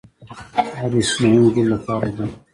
[0.75, 2.25] دا د استثنايي وګړو لپاره ده.